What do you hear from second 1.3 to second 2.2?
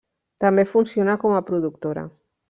a productora.